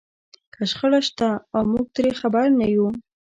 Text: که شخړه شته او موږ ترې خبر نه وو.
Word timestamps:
که 0.53 0.61
شخړه 0.71 0.99
شته 1.07 1.29
او 1.55 1.61
موږ 1.71 1.85
ترې 1.95 2.11
خبر 2.21 2.45
نه 2.59 2.65
وو. 2.79 2.89